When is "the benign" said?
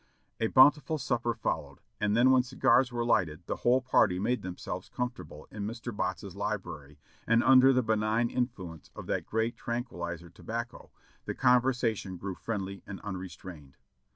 7.71-8.27